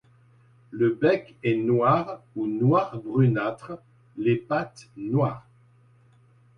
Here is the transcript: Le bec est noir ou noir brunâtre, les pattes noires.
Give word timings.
Le 0.71 0.97
bec 0.99 1.35
est 1.43 1.55
noir 1.57 2.23
ou 2.35 2.47
noir 2.47 2.97
brunâtre, 2.97 3.73
les 4.17 4.35
pattes 4.35 4.89
noires. 4.97 5.45